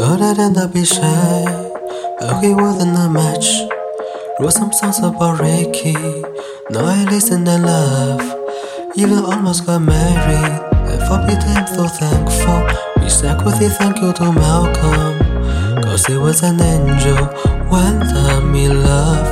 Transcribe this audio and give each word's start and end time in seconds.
Thought 0.00 0.22
I'd 0.22 0.38
end 0.38 0.56
up 0.56 0.72
be 0.72 0.82
shy, 0.82 1.44
he 2.40 2.54
wasn't 2.54 2.96
a 2.96 3.06
match. 3.06 3.68
Wrote 4.40 4.54
some 4.54 4.72
songs 4.72 4.98
about 5.00 5.38
Ricky, 5.40 5.92
now 6.70 6.86
I 6.86 7.04
listen 7.04 7.46
and 7.46 7.66
laugh. 7.66 8.24
Even 8.96 9.18
almost 9.18 9.66
got 9.66 9.80
married, 9.80 10.56
and 10.88 11.02
for 11.04 11.20
me 11.28 11.36
I'm 11.36 11.66
so 11.66 11.86
thankful. 11.86 12.64
We 13.02 13.10
said 13.10 13.44
with 13.44 13.60
thank 13.76 14.00
you 14.00 14.14
to 14.14 14.32
Malcolm, 14.32 15.82
cause 15.82 16.06
he 16.06 16.16
was 16.16 16.42
an 16.44 16.62
angel. 16.62 17.20
One 17.68 18.00
time 18.00 18.54
he 18.54 18.68
love, 18.68 19.28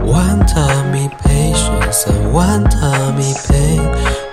one 0.00 0.46
time 0.46 0.94
he 0.94 1.10
patience, 1.28 2.06
and 2.06 2.32
one 2.32 2.64
time 2.64 3.20
he 3.20 3.34
pain. 3.48 3.84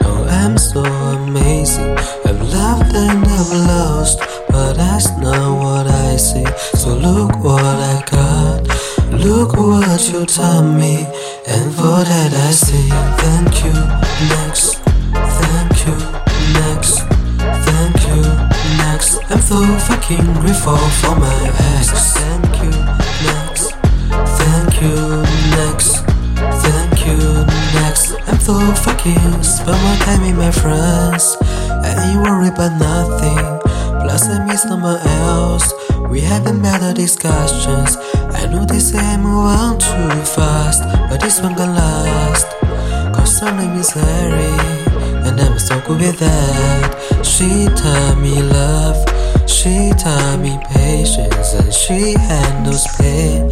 Oh, 0.06 0.26
I'm 0.30 0.58
so 0.58 0.82
amazing. 0.82 1.98
I've 2.24 2.42
loved 2.42 2.96
and 2.96 3.26
I've 3.28 3.52
lost. 3.68 4.20
But 4.54 4.76
that's 4.76 5.10
not 5.18 5.63
I. 6.14 6.46
So 6.78 6.94
look 6.94 7.44
what 7.44 7.64
I 7.64 8.04
got. 8.06 8.62
Look 9.12 9.58
what 9.58 10.10
you 10.12 10.26
taught 10.26 10.62
me. 10.62 11.08
And 11.48 11.74
for 11.74 12.06
that 12.06 12.32
I 12.32 12.52
say 12.52 12.86
thank 13.18 13.66
you. 13.66 13.74
Next. 14.30 14.78
Thank 15.42 15.74
you. 15.88 15.98
Next. 16.54 17.02
Thank 17.66 17.98
you. 18.08 18.22
Next. 18.78 19.26
I'm 19.32 19.42
so 19.42 19.66
fucking 19.90 20.26
grateful 20.42 20.78
for 21.02 21.16
my 21.18 21.40
ex. 21.82 22.14
Thank 22.14 22.62
you. 22.62 22.74
Next. 23.26 23.74
Thank 24.38 24.82
you. 24.86 25.26
Next. 25.58 26.06
Thank 26.62 27.08
you. 27.08 27.18
Next. 27.82 28.14
I'm 28.30 28.40
so 28.40 28.54
fucking 28.86 29.42
spend 29.42 29.82
my 29.82 29.96
time 30.06 30.22
with 30.22 30.38
my 30.38 30.52
friends. 30.52 31.38
I 31.42 32.12
ain't 32.12 32.22
worried 32.22 32.54
about 32.54 32.78
nothing. 32.78 33.53
I 34.14 34.46
miss 34.46 34.62
someone 34.62 35.00
else 35.08 35.74
We 36.08 36.22
having 36.22 36.62
better 36.62 36.94
discussions. 36.94 37.98
I 38.38 38.46
know 38.46 38.64
they 38.64 38.78
say 38.78 39.00
I 39.00 39.18
move 39.18 39.46
on 39.46 39.80
too 39.80 40.22
fast 40.36 40.84
But 41.10 41.20
this 41.20 41.42
one 41.42 41.56
gonna 41.56 41.74
last. 41.74 42.46
Cause 43.16 43.40
her 43.40 43.52
name 43.58 43.74
is 43.80 43.90
Harry 43.90 44.54
And 45.26 45.42
I'm 45.42 45.58
so 45.58 45.82
good 45.82 46.00
with 46.00 46.20
that. 46.20 47.26
She 47.26 47.66
taught 47.74 48.20
me 48.22 48.40
love. 48.40 49.02
She 49.50 49.90
taught 49.98 50.40
me 50.40 50.60
patience 50.70 51.54
And 51.56 51.74
she 51.74 52.14
handles 52.14 52.86
pain. 53.00 53.50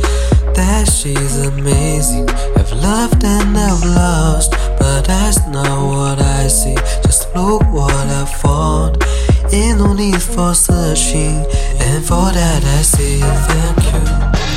That 0.53 0.87
she's 0.87 1.37
amazing. 1.39 2.29
I've 2.55 2.71
loved 2.73 3.23
and 3.23 3.57
I've 3.57 3.83
lost 3.83 4.51
But 4.77 5.05
that's 5.07 5.39
not 5.47 5.87
what 5.87 6.21
I 6.21 6.47
see. 6.47 6.75
Just 7.01 7.35
look 7.35 7.63
what 7.73 7.95
I 7.95 8.25
found 8.25 9.10
Ain't 9.53 9.79
no 9.79 9.91
need 9.93 10.21
for 10.21 10.53
searching, 10.53 11.45
and 11.79 12.05
for 12.05 12.31
that 12.31 12.63
I 12.63 12.81
say 12.81 13.19
thank 13.19 13.83
you. 13.91 14.03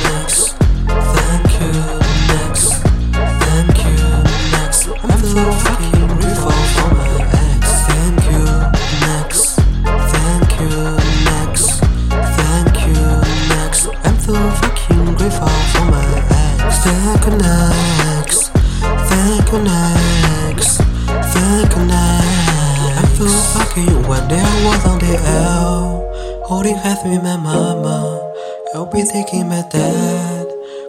Next, 0.06 0.54
thank 0.86 1.50
you. 1.58 1.72
Next, 2.30 2.78
thank 3.42 3.76
you. 3.84 3.98
Next, 4.54 4.86
I'm 5.02 5.18
so 5.18 5.42
fucking 5.64 6.06
grateful 6.18 6.58
for 6.74 6.88
my 6.94 7.10
ex. 7.42 7.64
Thank 7.90 8.22
you. 8.30 8.44
Next, 9.02 9.58
thank 10.14 10.50
you. 10.60 10.74
Next, 11.26 11.66
thank 12.38 12.76
you. 12.86 13.02
Next, 13.50 13.82
I'm 14.06 14.18
so 14.20 14.34
fucking 14.62 15.04
grateful 15.18 15.56
for 15.72 15.84
my 15.90 16.06
ex. 16.30 16.70
Thank 16.86 17.26
you. 17.26 17.34
Next, 17.42 18.40
thank 19.10 19.52
you. 19.52 19.58
Next, 19.58 20.80
thank 21.34 21.76
you. 21.76 21.84
Next. 21.84 22.23
So 23.16 23.28
fucking 23.28 24.08
one 24.08 24.26
day 24.26 24.40
I 24.40 24.64
was 24.66 24.84
on 24.86 24.98
the 24.98 25.14
L. 25.24 26.42
Holding 26.46 26.74
hands 26.74 26.98
with 27.04 27.22
my 27.22 27.36
mama. 27.36 28.32
I'll 28.74 28.86
be 28.86 29.02
thinking 29.02 29.48
my 29.48 29.62
dad. 29.70 30.46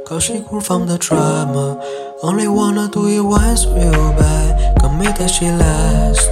Cause 0.07 0.23
she 0.23 0.39
grew 0.39 0.59
from 0.59 0.88
the 0.88 0.97
trauma. 0.97 1.79
Only 2.23 2.47
wanna 2.47 2.89
do 2.89 3.07
it 3.07 3.22
once 3.22 3.67
real 3.67 4.11
bad. 4.17 4.79
Commit 4.79 5.16
that 5.17 5.29
she 5.29 5.51
last. 5.51 6.27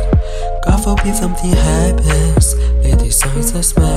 God 0.66 0.84
forbid 0.84 1.16
something 1.16 1.52
happens. 1.52 2.56
Lady 2.84 3.12
song 3.12 3.38
is 3.38 3.54
a 3.54 3.62
smash 3.62 3.93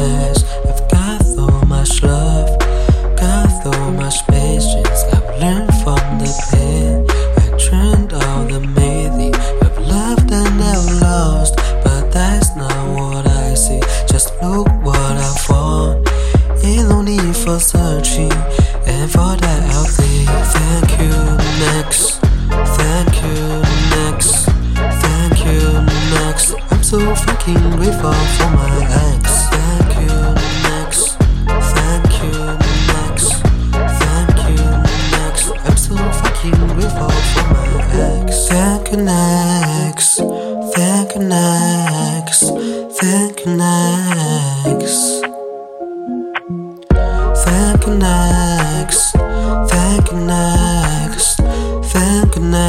searching 18.16 18.32
And 18.86 19.10
for 19.10 19.36
that 19.36 19.62
I'll 19.72 19.84
say 19.84 20.24
Thank 20.56 20.90
you 21.00 21.16
next 21.64 22.20
Thank 22.78 23.14
you 23.22 23.38
next 23.96 24.46
Thank 25.02 25.44
you 25.44 25.60
next 26.16 26.54
I'm 26.70 26.82
so 26.82 26.98
fucking 27.14 27.70
grateful 27.76 28.12
for 28.36 28.50
my 28.56 28.76
ex. 29.12 29.48
Thank 29.52 29.92
you 30.00 30.16
next 30.68 31.16
Thank 31.76 32.12
you 32.22 32.36
next 32.94 33.28
Thank 34.00 34.38
you 34.48 34.64
next 35.16 35.44
I'm 35.66 35.76
so 35.76 35.96
fucking 35.96 36.60
grateful 36.74 37.10
for 37.32 37.46
my 37.52 37.68
ex. 38.22 38.48
Thank 38.48 38.92
you 38.92 38.98
next 38.98 40.16
Thank 40.74 41.14
you 41.14 41.22
next 41.22 41.55
Thank 47.86 48.02
you 48.02 48.08
next. 48.08 49.12
Thank 49.70 50.10
you 50.10 50.18
next. 50.18 51.36
Thank 51.92 52.34
you 52.34 52.42
next 52.42 52.65